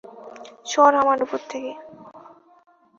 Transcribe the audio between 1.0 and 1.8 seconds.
আমার উপর থেকে।